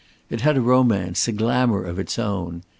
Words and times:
It 0.31 0.41
had 0.41 0.57
a 0.57 0.61
romance, 0.61 1.27
a 1.27 1.31
glamour 1.31 1.83
of 1.83 1.99
its 1.99 2.17
own. 2.17 2.63